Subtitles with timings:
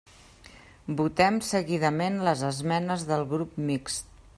[1.01, 4.15] Votem seguidament les esmenes del Grup Mixt.